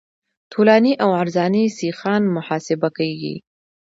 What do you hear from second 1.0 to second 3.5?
او عرضاني سیخان محاسبه کیږي